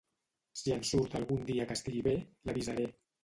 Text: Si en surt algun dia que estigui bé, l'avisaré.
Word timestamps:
Si 0.61 0.73
en 0.75 0.85
surt 0.91 1.17
algun 1.19 1.45
dia 1.51 1.67
que 1.71 1.77
estigui 1.79 2.01
bé, 2.09 2.17
l'avisaré. 2.51 2.89